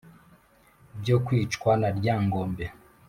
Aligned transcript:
Byo 0.99 1.17
kicwa 1.25 1.71
na 1.81 1.89
Lyangombe 1.97 2.65